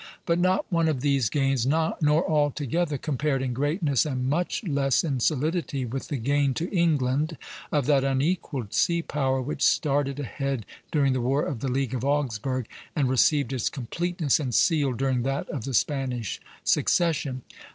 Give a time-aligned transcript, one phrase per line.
[0.25, 5.03] But not one of these gains, nor all together, compared in greatness, and much less
[5.03, 7.37] in solidity, with the gain to England
[7.71, 12.03] of that unequalled sea power which started ahead during the War of the League of
[12.03, 17.43] Augsburg, and received its completeness and seal during that of the Spanish Succession.